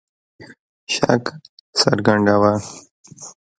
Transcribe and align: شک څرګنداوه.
شک 0.93 1.23
څرګنداوه. 1.77 2.53